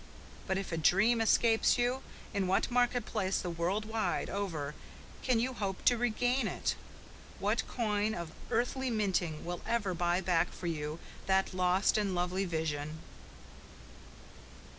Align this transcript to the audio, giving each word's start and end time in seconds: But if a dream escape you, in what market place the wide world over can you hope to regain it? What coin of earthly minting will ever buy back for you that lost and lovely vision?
But 0.47 0.57
if 0.57 0.71
a 0.71 0.77
dream 0.77 1.21
escape 1.21 1.61
you, 1.77 2.01
in 2.33 2.47
what 2.47 2.71
market 2.71 3.05
place 3.05 3.39
the 3.39 3.51
wide 3.51 3.85
world 3.85 4.29
over 4.31 4.73
can 5.21 5.39
you 5.39 5.53
hope 5.53 5.85
to 5.85 5.95
regain 5.95 6.47
it? 6.47 6.73
What 7.37 7.67
coin 7.67 8.15
of 8.15 8.31
earthly 8.49 8.89
minting 8.89 9.45
will 9.45 9.61
ever 9.67 9.93
buy 9.93 10.19
back 10.19 10.51
for 10.53 10.65
you 10.65 10.97
that 11.27 11.53
lost 11.53 11.99
and 11.99 12.15
lovely 12.15 12.45
vision? 12.45 12.97